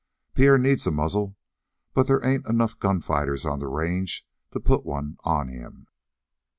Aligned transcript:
Pierre 0.33 0.57
needs 0.57 0.87
a 0.87 0.91
muzzle, 0.91 1.37
but 1.93 2.07
there 2.07 2.25
ain't 2.25 2.47
enough 2.47 2.79
gunfighters 2.79 3.45
on 3.45 3.59
the 3.59 3.67
range 3.67 4.25
to 4.49 4.59
put 4.59 4.83
one 4.83 5.17
on 5.23 5.47
him." 5.47 5.85